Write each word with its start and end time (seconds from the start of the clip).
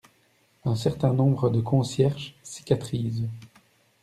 Un 0.65 0.73
certain 0.75 1.13
nombre 1.13 1.51
de 1.51 1.61
concierges 1.61 2.33
cicatrisent. 2.41 3.29